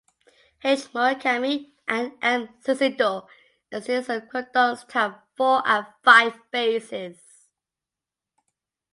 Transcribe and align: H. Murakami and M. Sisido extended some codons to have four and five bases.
H. 0.63 0.79
Murakami 0.95 1.73
and 1.87 2.17
M. 2.23 2.49
Sisido 2.65 3.27
extended 3.71 4.03
some 4.07 4.21
codons 4.29 4.87
to 4.87 4.93
have 4.93 5.19
four 5.37 5.61
and 5.63 5.85
five 6.03 6.39
bases. 6.49 7.19